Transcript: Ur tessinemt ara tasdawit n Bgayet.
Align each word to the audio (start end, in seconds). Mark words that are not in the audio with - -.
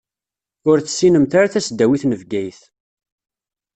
Ur 0.69 0.77
tessinemt 0.79 1.33
ara 1.37 1.53
tasdawit 1.53 2.03
n 2.05 2.11
Bgayet. 2.21 2.61